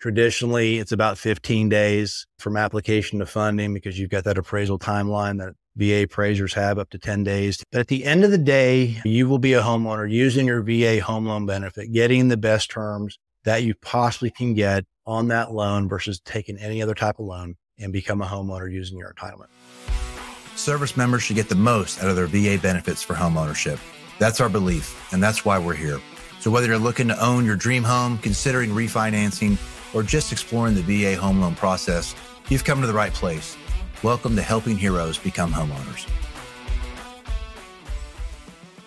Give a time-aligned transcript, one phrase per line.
[0.00, 5.38] Traditionally, it's about 15 days from application to funding because you've got that appraisal timeline
[5.38, 7.62] that VA appraisers have up to 10 days.
[7.70, 11.02] But at the end of the day, you will be a homeowner using your VA
[11.02, 15.86] home loan benefit, getting the best terms that you possibly can get on that loan
[15.86, 19.48] versus taking any other type of loan and become a homeowner using your entitlement.
[20.56, 23.78] Service members should get the most out of their VA benefits for home ownership.
[24.18, 26.00] That's our belief, and that's why we're here.
[26.40, 29.58] So whether you're looking to own your dream home, considering refinancing,
[29.94, 32.14] or just exploring the VA home loan process,
[32.48, 33.56] you've come to the right place.
[34.02, 36.06] Welcome to Helping Heroes Become Homeowners.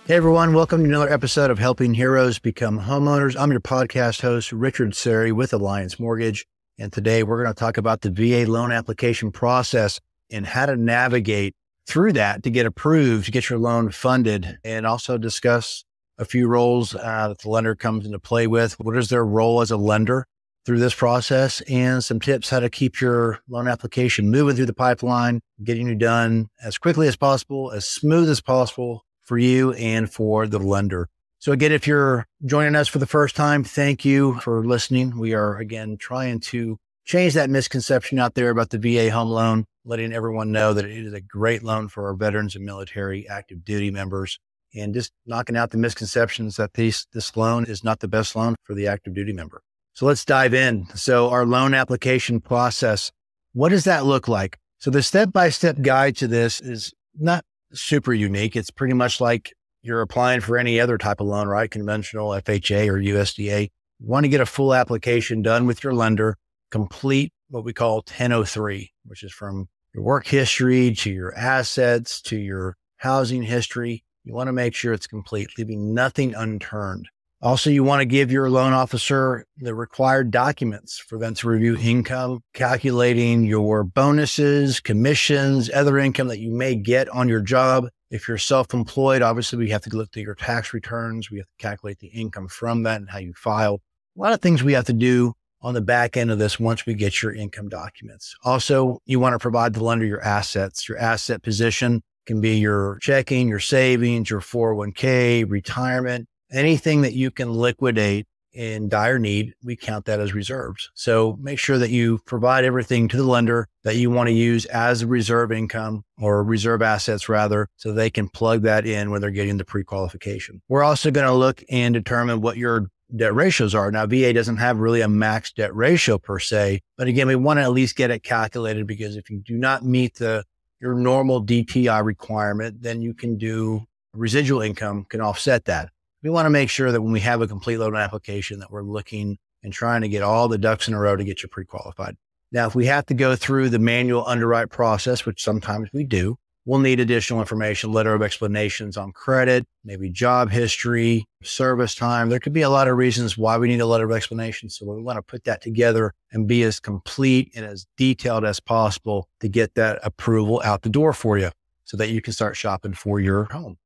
[0.06, 3.40] Hey everyone, welcome to another episode of Helping Heroes Become Homeowners.
[3.40, 6.46] I'm your podcast host, Richard Sari with Alliance Mortgage.
[6.78, 10.76] And today we're going to talk about the VA loan application process and how to
[10.76, 11.56] navigate
[11.88, 15.86] through that to get approved, to get your loan funded, and also discuss
[16.18, 18.80] a few roles uh, that the lender comes into play with.
[18.80, 20.28] What is their role as a lender?
[20.66, 24.74] Through this process and some tips how to keep your loan application moving through the
[24.74, 30.12] pipeline, getting you done as quickly as possible, as smooth as possible for you and
[30.12, 31.10] for the lender.
[31.40, 35.18] So again, if you're joining us for the first time, thank you for listening.
[35.18, 39.66] We are again trying to change that misconception out there about the VA home loan,
[39.84, 43.66] letting everyone know that it is a great loan for our veterans and military active
[43.66, 44.40] duty members
[44.74, 48.56] and just knocking out the misconceptions that this, this loan is not the best loan
[48.64, 49.62] for the active duty member.
[49.94, 50.88] So let's dive in.
[50.96, 53.12] So our loan application process,
[53.54, 54.58] what does that look like?
[54.80, 58.56] So the step-by-step guide to this is not super unique.
[58.56, 61.70] It's pretty much like you're applying for any other type of loan, right?
[61.70, 63.70] Conventional FHA or USDA.
[64.00, 66.38] You want to get a full application done with your lender,
[66.72, 72.38] complete what we call 1003, which is from your work history to your assets to
[72.38, 74.04] your housing history.
[74.24, 77.10] You want to make sure it's complete, leaving nothing unturned.
[77.44, 81.78] Also, you want to give your loan officer the required documents for them to review
[81.78, 87.90] income, calculating your bonuses, commissions, other income that you may get on your job.
[88.10, 91.30] If you're self-employed, obviously we have to look at your tax returns.
[91.30, 93.82] We have to calculate the income from that and how you file.
[94.16, 96.86] A lot of things we have to do on the back end of this once
[96.86, 98.34] we get your income documents.
[98.46, 103.00] Also, you want to provide the lender your assets, your asset position can be your
[103.02, 109.76] checking, your savings, your 401k, retirement anything that you can liquidate in dire need, we
[109.76, 110.92] count that as reserves.
[110.94, 114.66] So make sure that you provide everything to the lender that you want to use
[114.66, 119.32] as reserve income or reserve assets rather, so they can plug that in when they're
[119.32, 120.62] getting the pre-qualification.
[120.70, 123.92] We're also going to look and determine what your debt ratios are.
[123.92, 127.58] Now, VA doesn't have really a max debt ratio per se, but again, we want
[127.58, 130.44] to at least get it calculated because if you do not meet the
[130.80, 135.90] your normal DTI requirement, then you can do residual income can offset that
[136.24, 138.82] we want to make sure that when we have a complete loan application that we're
[138.82, 142.16] looking and trying to get all the ducks in a row to get you pre-qualified.
[142.52, 146.38] Now, if we have to go through the manual underwrite process, which sometimes we do,
[146.66, 152.30] we'll need additional information, letter of explanations on credit, maybe job history, service time.
[152.30, 154.70] There could be a lot of reasons why we need a letter of explanation.
[154.70, 158.60] So we want to put that together and be as complete and as detailed as
[158.60, 161.52] possible to get that approval out the door for you
[161.86, 163.78] so that you can start shopping for your home.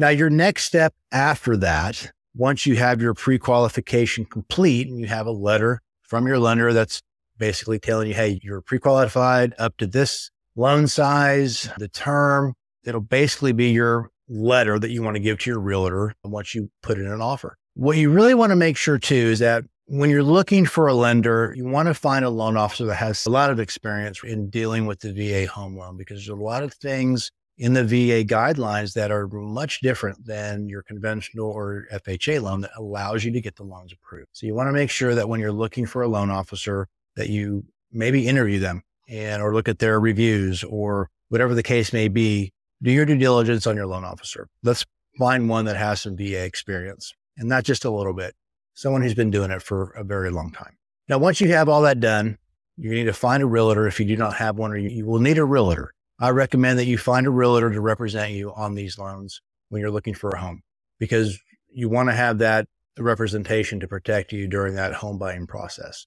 [0.00, 5.06] Now, your next step after that, once you have your pre qualification complete and you
[5.08, 7.02] have a letter from your lender that's
[7.36, 12.54] basically telling you, hey, you're pre qualified up to this loan size, the term,
[12.84, 16.70] it'll basically be your letter that you want to give to your realtor once you
[16.80, 17.56] put in an offer.
[17.74, 20.94] What you really want to make sure too is that when you're looking for a
[20.94, 24.48] lender, you want to find a loan officer that has a lot of experience in
[24.48, 28.24] dealing with the VA home loan because there's a lot of things in the VA
[28.24, 33.40] guidelines that are much different than your conventional or FHA loan that allows you to
[33.40, 34.28] get the loans approved.
[34.32, 36.86] So you want to make sure that when you're looking for a loan officer
[37.16, 41.92] that you maybe interview them and or look at their reviews or whatever the case
[41.92, 44.48] may be, do your due diligence on your loan officer.
[44.62, 44.86] Let's
[45.18, 48.34] find one that has some VA experience and not just a little bit,
[48.74, 50.76] someone who's been doing it for a very long time.
[51.08, 52.38] Now, once you have all that done,
[52.76, 55.06] you need to find a realtor if you do not have one, or you, you
[55.06, 58.74] will need a realtor I recommend that you find a realtor to represent you on
[58.74, 60.62] these loans when you're looking for a home
[60.98, 61.38] because
[61.70, 62.66] you want to have that
[62.98, 66.06] representation to protect you during that home buying process.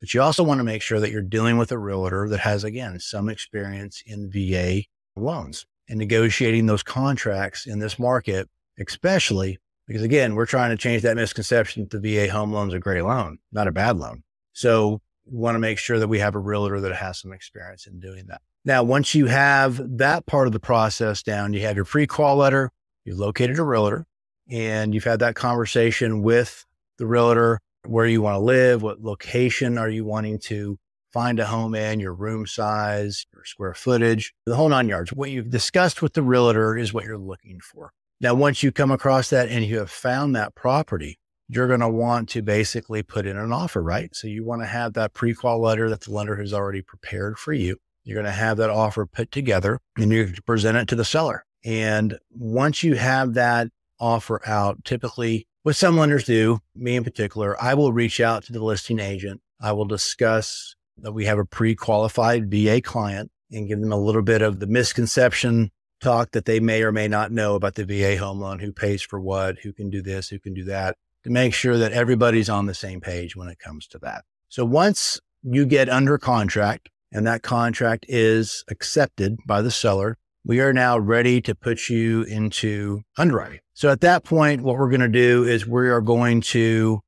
[0.00, 2.62] But you also want to make sure that you're dealing with a realtor that has,
[2.62, 4.82] again, some experience in VA
[5.16, 9.58] loans and negotiating those contracts in this market, especially
[9.88, 12.78] because, again, we're trying to change that misconception that the VA home loan is a
[12.78, 14.22] great loan, not a bad loan.
[14.52, 17.88] So we want to make sure that we have a realtor that has some experience
[17.88, 18.42] in doing that.
[18.64, 22.70] Now, once you have that part of the process down, you have your pre-qual letter,
[23.04, 24.06] you've located a realtor,
[24.50, 26.66] and you've had that conversation with
[26.98, 30.78] the realtor where you want to live, what location are you wanting to
[31.12, 35.12] find a home in, your room size, your square footage, the whole nine yards.
[35.12, 37.92] What you've discussed with the realtor is what you're looking for.
[38.20, 41.18] Now, once you come across that and you have found that property,
[41.48, 44.14] you're going to want to basically put in an offer, right?
[44.14, 47.52] So you want to have that pre-qual letter that the lender has already prepared for
[47.52, 47.78] you.
[48.08, 51.44] You're going to have that offer put together and you present it to the seller.
[51.62, 53.68] And once you have that
[54.00, 58.54] offer out, typically what some lenders do, me in particular, I will reach out to
[58.54, 59.42] the listing agent.
[59.60, 64.22] I will discuss that we have a pre-qualified VA client and give them a little
[64.22, 65.70] bit of the misconception
[66.00, 69.02] talk that they may or may not know about the VA home loan, who pays
[69.02, 72.48] for what, who can do this, who can do that, to make sure that everybody's
[72.48, 74.24] on the same page when it comes to that.
[74.48, 80.60] So once you get under contract and that contract is accepted by the seller, we
[80.60, 83.60] are now ready to put you into underwriting.
[83.74, 87.00] So at that point, what we're going to do is we are going to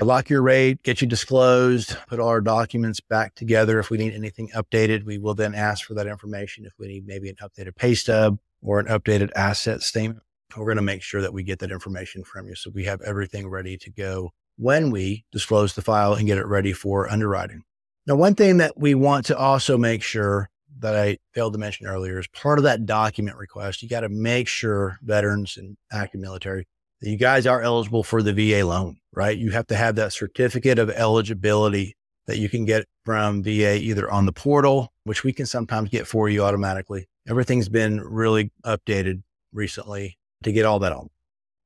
[0.00, 3.78] lock your rate, get you disclosed, put all our documents back together.
[3.78, 6.64] If we need anything updated, we will then ask for that information.
[6.64, 10.22] If we need maybe an updated pay stub or an updated asset statement,
[10.56, 12.54] we're going to make sure that we get that information from you.
[12.54, 16.46] So we have everything ready to go when we disclose the file and get it
[16.46, 17.62] ready for underwriting.
[18.06, 20.48] Now, one thing that we want to also make sure
[20.78, 23.82] that I failed to mention earlier is part of that document request.
[23.82, 26.66] You got to make sure veterans and active military
[27.00, 29.36] that you guys are eligible for the VA loan, right?
[29.36, 34.10] You have to have that certificate of eligibility that you can get from VA either
[34.10, 37.08] on the portal, which we can sometimes get for you automatically.
[37.28, 41.08] Everything's been really updated recently to get all that on.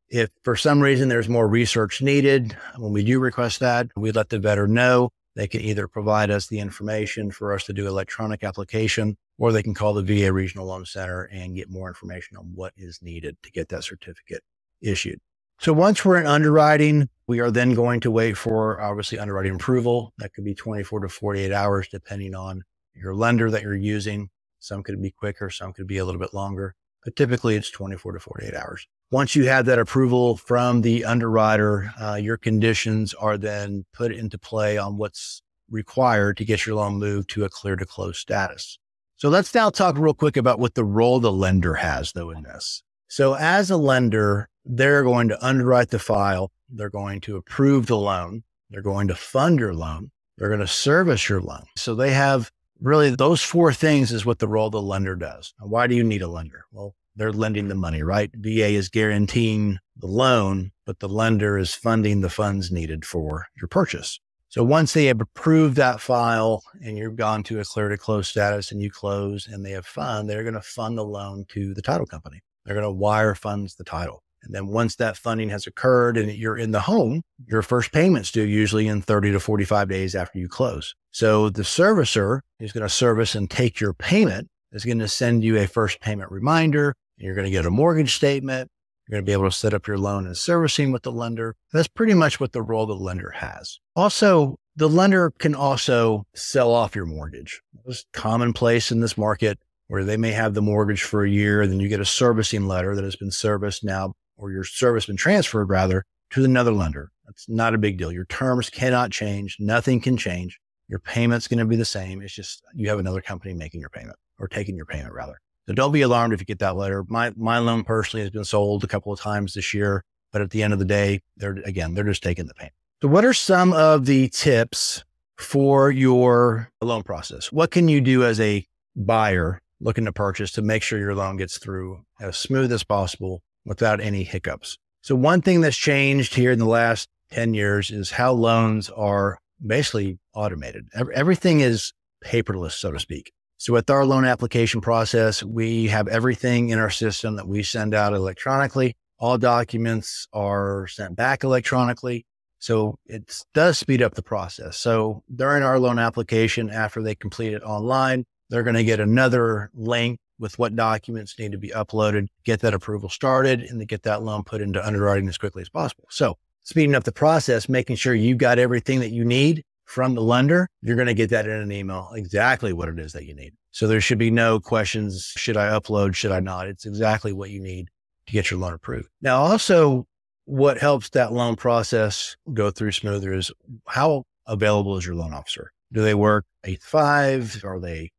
[0.08, 4.30] If for some reason there's more research needed, when we do request that, we let
[4.30, 5.12] the veteran know.
[5.36, 9.62] They can either provide us the information for us to do electronic application, or they
[9.62, 13.36] can call the VA Regional Loan Center and get more information on what is needed
[13.42, 14.42] to get that certificate
[14.80, 15.20] issued.
[15.60, 20.12] So once we're in underwriting, we are then going to wait for obviously underwriting approval.
[20.18, 24.30] That could be 24 to 48 hours, depending on your lender that you're using.
[24.58, 26.74] Some could be quicker, some could be a little bit longer,
[27.04, 28.86] but typically it's 24 to 48 hours.
[29.12, 34.38] Once you have that approval from the underwriter, uh, your conditions are then put into
[34.38, 38.78] play on what's required to get your loan moved to a clear to close status.
[39.16, 42.44] So let's now talk real quick about what the role the lender has though in
[42.44, 42.84] this.
[43.08, 46.52] So as a lender, they're going to underwrite the file.
[46.68, 48.44] They're going to approve the loan.
[48.70, 50.12] They're going to fund your loan.
[50.38, 51.64] They're going to service your loan.
[51.76, 55.52] So they have really those four things is what the role of the lender does.
[55.60, 56.66] Now, why do you need a lender?
[56.70, 58.30] Well, they're lending the money, right?
[58.34, 63.68] VA is guaranteeing the loan, but the lender is funding the funds needed for your
[63.68, 64.18] purchase.
[64.48, 68.28] So once they have approved that file and you've gone to a clear to close
[68.28, 71.72] status and you close and they have fund, they're going to fund the loan to
[71.72, 72.40] the title company.
[72.64, 74.24] They're going to wire funds the title.
[74.42, 78.32] And then once that funding has occurred and you're in the home, your first payment's
[78.32, 80.94] due usually in 30 to 45 days after you close.
[81.10, 85.44] So the servicer is going to service and take your payment is going to send
[85.44, 86.94] you a first payment reminder.
[87.16, 88.70] You're going to get a mortgage statement.
[89.06, 91.56] You're going to be able to set up your loan and servicing with the lender.
[91.72, 93.78] That's pretty much what the role the lender has.
[93.96, 97.60] Also, the lender can also sell off your mortgage.
[97.86, 99.58] It's commonplace in this market
[99.88, 102.94] where they may have the mortgage for a year, then you get a servicing letter
[102.94, 107.10] that has been serviced now or your service been transferred rather to another lender.
[107.26, 108.12] That's not a big deal.
[108.12, 109.56] Your terms cannot change.
[109.58, 110.60] Nothing can change.
[110.88, 112.22] Your payment's going to be the same.
[112.22, 115.38] It's just you have another company making your payment or taking your payment rather.
[115.68, 117.04] So don't be alarmed if you get that letter.
[117.08, 120.50] My my loan personally has been sold a couple of times this year, but at
[120.50, 122.74] the end of the day, they're again, they're just taking the payment.
[123.02, 125.04] So what are some of the tips
[125.38, 127.52] for your loan process?
[127.52, 128.66] What can you do as a
[128.96, 133.42] buyer looking to purchase to make sure your loan gets through as smooth as possible
[133.64, 134.76] without any hiccups.
[135.02, 139.38] So one thing that's changed here in the last 10 years is how loans are
[139.64, 140.88] basically automated.
[141.14, 141.92] Everything is
[142.24, 143.32] paperless, so to speak.
[143.60, 147.92] So with our loan application process, we have everything in our system that we send
[147.92, 148.96] out electronically.
[149.18, 152.24] All documents are sent back electronically.
[152.58, 154.78] So it does speed up the process.
[154.78, 159.70] So during our loan application, after they complete it online, they're going to get another
[159.74, 164.04] link with what documents need to be uploaded, get that approval started, and to get
[164.04, 166.04] that loan put into underwriting as quickly as possible.
[166.08, 170.22] So speeding up the process, making sure you've got everything that you need from the
[170.22, 173.34] lender, you're going to get that in an email, exactly what it is that you
[173.34, 173.52] need.
[173.72, 175.32] So there should be no questions.
[175.36, 176.14] Should I upload?
[176.14, 176.68] Should I not?
[176.68, 177.90] It's exactly what you need
[178.26, 179.08] to get your loan approved.
[179.20, 180.06] Now, also
[180.44, 183.50] what helps that loan process go through smoother is
[183.88, 185.72] how available is your loan officer?
[185.92, 187.60] Do they work eight to five?
[187.64, 188.12] Are they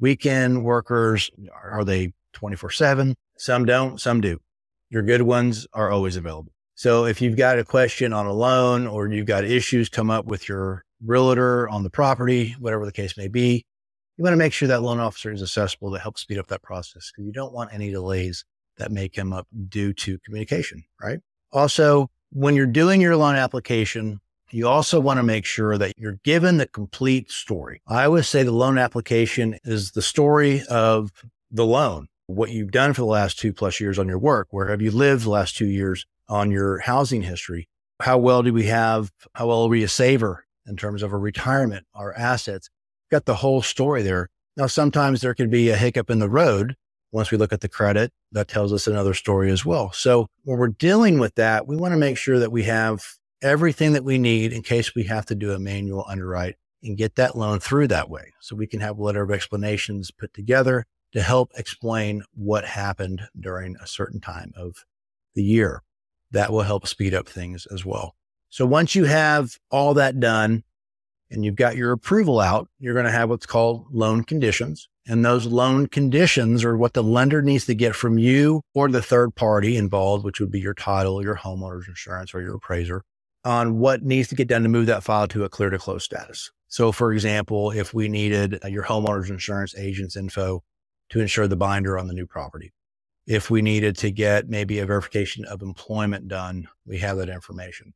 [0.00, 3.14] weekend workers, are they 24 seven?
[3.36, 4.38] Some don't, some do.
[4.88, 6.52] Your good ones are always available.
[6.74, 10.24] So if you've got a question on a loan or you've got issues come up
[10.24, 13.64] with your realtor on the property, whatever the case may be,
[14.16, 16.62] you want to make sure that loan officer is accessible to help speed up that
[16.62, 18.44] process because you don't want any delays
[18.76, 21.20] that may come up due to communication, right?
[21.52, 26.18] Also, when you're doing your loan application, you also want to make sure that you're
[26.24, 27.80] given the complete story.
[27.86, 31.12] I always say the loan application is the story of
[31.50, 34.48] the loan, what you've done for the last two plus years on your work.
[34.50, 36.06] Where have you lived the last two years?
[36.28, 37.68] on your housing history.
[38.00, 41.18] How well do we have, how well are we a saver in terms of a
[41.18, 42.70] retirement, our assets?
[43.10, 44.28] Got the whole story there.
[44.56, 46.76] Now, sometimes there could be a hiccup in the road.
[47.10, 49.92] Once we look at the credit, that tells us another story as well.
[49.92, 53.02] So when we're dealing with that, we want to make sure that we have
[53.40, 57.14] everything that we need in case we have to do a manual underwrite and get
[57.16, 58.32] that loan through that way.
[58.40, 63.22] So we can have a letter of explanations put together to help explain what happened
[63.38, 64.84] during a certain time of
[65.34, 65.82] the year
[66.30, 68.14] that will help speed up things as well.
[68.50, 70.64] So once you have all that done
[71.30, 74.88] and you've got your approval out, you're going to have what's called loan conditions.
[75.06, 79.02] And those loan conditions are what the lender needs to get from you or the
[79.02, 83.02] third party involved, which would be your title, your homeowner's insurance, or your appraiser
[83.44, 86.04] on what needs to get done to move that file to a clear to close
[86.04, 86.50] status.
[86.68, 90.62] So, for example, if we needed uh, your homeowner's insurance agent's info
[91.10, 92.72] to insure the binder on the new property,
[93.26, 97.94] if we needed to get maybe a verification of employment done, we have that information.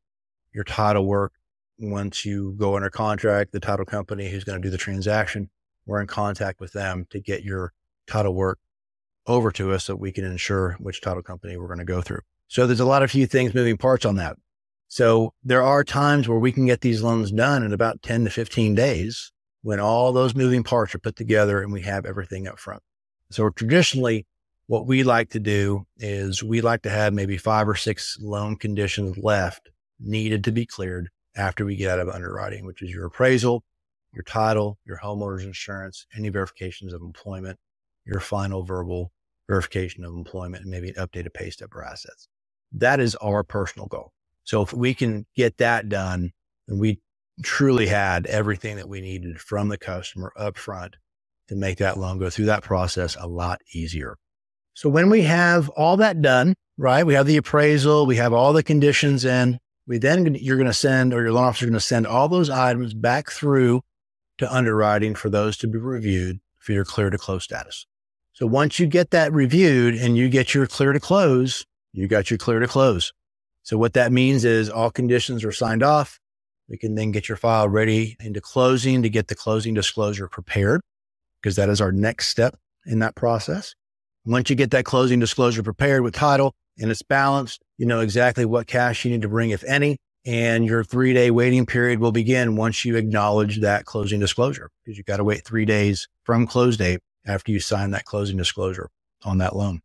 [0.52, 1.32] Your title work,
[1.78, 5.50] once you go under contract, the title company who's going to do the transaction,
[5.86, 7.72] we're in contact with them to get your
[8.06, 8.58] title work
[9.26, 12.20] over to us so we can ensure which title company we're going to go through.
[12.48, 14.36] So there's a lot of few things moving parts on that.
[14.88, 18.30] So there are times where we can get these loans done in about 10 to
[18.30, 19.32] 15 days
[19.62, 22.82] when all those moving parts are put together and we have everything up front.
[23.30, 24.26] So traditionally,
[24.66, 28.56] what we like to do is we like to have maybe five or six loan
[28.56, 29.70] conditions left
[30.02, 33.62] needed to be cleared after we get out of underwriting, which is your appraisal,
[34.12, 37.58] your title, your homeowner's insurance, any verifications of employment,
[38.04, 39.12] your final verbal
[39.48, 42.28] verification of employment, and maybe an updated pay stub or assets.
[42.72, 44.12] That is our personal goal.
[44.44, 46.32] So if we can get that done,
[46.66, 47.00] then we
[47.42, 50.96] truly had everything that we needed from the customer up front
[51.48, 54.16] to make that loan go through that process a lot easier.
[54.74, 58.52] So when we have all that done, right, we have the appraisal, we have all
[58.52, 61.80] the conditions in, we then you're going to send or your loan officer is going
[61.80, 63.82] to send all those items back through
[64.38, 67.86] to underwriting for those to be reviewed for your clear to close status.
[68.32, 72.30] So once you get that reviewed and you get your clear to close, you got
[72.30, 73.12] your clear to close.
[73.62, 76.18] So what that means is all conditions are signed off.
[76.68, 80.80] We can then get your file ready into closing to get the closing disclosure prepared
[81.40, 83.74] because that is our next step in that process.
[84.24, 88.44] Once you get that closing disclosure prepared with title and it's balanced, you know exactly
[88.44, 89.98] what cash you need to bring, if any.
[90.24, 94.96] And your three day waiting period will begin once you acknowledge that closing disclosure because
[94.96, 98.88] you've got to wait three days from close date after you sign that closing disclosure
[99.24, 99.80] on that loan.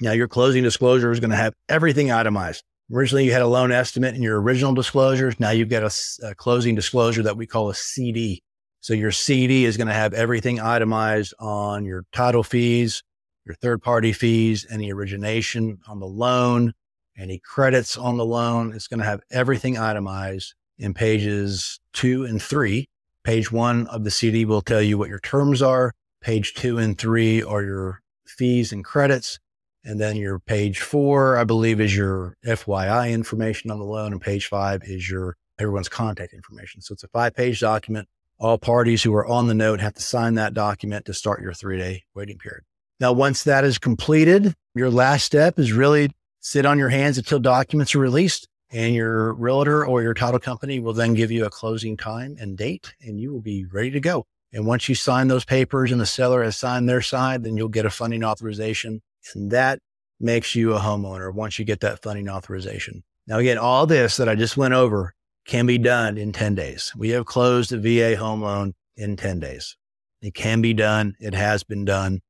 [0.00, 2.64] Now, your closing disclosure is going to have everything itemized.
[2.92, 5.38] Originally, you had a loan estimate in your original disclosures.
[5.40, 8.42] Now you've got a, a closing disclosure that we call a CD.
[8.80, 13.02] So your CD is going to have everything itemized on your title fees,
[13.44, 16.72] your third party fees, any origination on the loan,
[17.16, 18.72] any credits on the loan.
[18.72, 22.88] It's going to have everything itemized in pages two and three.
[23.24, 25.92] Page one of the CD will tell you what your terms are.
[26.20, 29.38] Page two and three are your fees and credits.
[29.84, 34.12] And then your page four, I believe, is your FYI information on the loan.
[34.12, 36.80] And page five is your everyone's contact information.
[36.80, 38.08] So it's a five page document.
[38.38, 41.52] All parties who are on the note have to sign that document to start your
[41.52, 42.64] three day waiting period.
[43.00, 47.38] Now, once that is completed, your last step is really sit on your hands until
[47.38, 51.50] documents are released and your realtor or your title company will then give you a
[51.50, 54.24] closing time and date and you will be ready to go.
[54.52, 57.68] And once you sign those papers and the seller has signed their side, then you'll
[57.68, 59.00] get a funding authorization
[59.34, 59.78] and that
[60.20, 63.02] makes you a homeowner once you get that funding authorization.
[63.26, 65.14] Now, again, all this that I just went over
[65.46, 66.92] can be done in 10 days.
[66.96, 69.76] We have closed a VA home loan in 10 days.
[70.20, 71.14] It can be done.
[71.18, 72.20] It has been done.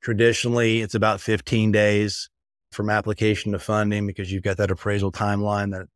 [0.00, 2.30] Traditionally, it's about 15 days
[2.72, 5.88] from application to funding because you've got that appraisal timeline that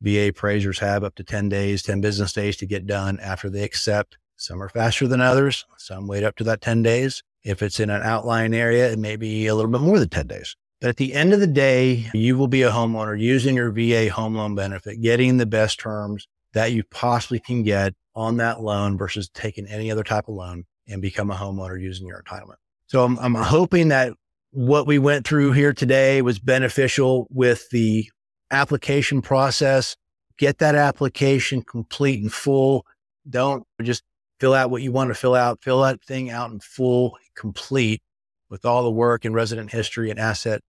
[0.00, 3.62] VA appraisers have up to 10 days, 10 business days to get done after they
[3.62, 4.18] accept.
[4.36, 5.64] Some are faster than others.
[5.78, 7.22] Some wait up to that 10 days.
[7.44, 10.26] If it's in an outlying area, it may be a little bit more than 10
[10.26, 10.56] days.
[10.80, 14.10] But at the end of the day, you will be a homeowner using your VA
[14.10, 18.98] home loan benefit, getting the best terms that you possibly can get on that loan
[18.98, 22.56] versus taking any other type of loan and become a homeowner using your entitlement.
[22.92, 24.12] So I'm, I'm hoping that
[24.50, 28.10] what we went through here today was beneficial with the
[28.50, 29.96] application process.
[30.36, 32.84] Get that application complete and full.
[33.26, 34.02] Don't just
[34.40, 35.62] fill out what you want to fill out.
[35.62, 38.02] Fill that thing out in full, complete
[38.50, 40.60] with all the work and resident history and asset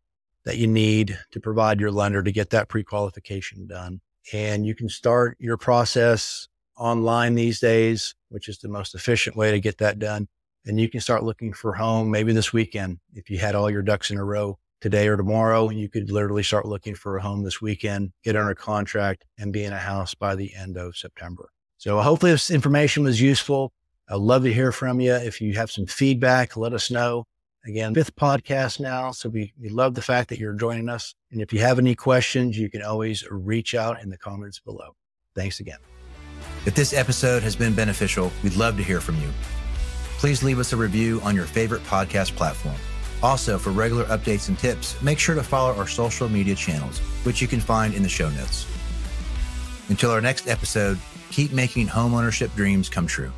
[0.46, 4.00] that you need to provide your lender to get that pre-qualification done.
[4.32, 9.52] And you can start your process online these days, which is the most efficient way
[9.52, 10.30] to get that done.
[10.66, 13.00] And you can start looking for home maybe this weekend.
[13.14, 16.44] If you had all your ducks in a row today or tomorrow, you could literally
[16.44, 20.14] start looking for a home this weekend, get under contract and be in a house
[20.14, 21.50] by the end of September.
[21.78, 23.74] So hopefully this information was useful.
[24.10, 25.14] I'd love to hear from you.
[25.14, 27.26] If you have some feedback, let us know.
[27.66, 29.12] Again, fifth podcast now.
[29.12, 31.16] So we, we love the fact that you're joining us.
[31.32, 34.96] And if you have any questions, you can always reach out in the comments below.
[35.34, 35.80] Thanks again.
[36.66, 39.30] If this episode has been beneficial, we'd love to hear from you.
[40.24, 42.78] Please leave us a review on your favorite podcast platform.
[43.22, 47.42] Also, for regular updates and tips, make sure to follow our social media channels, which
[47.42, 48.66] you can find in the show notes.
[49.90, 50.98] Until our next episode,
[51.30, 53.34] keep making homeownership dreams come true.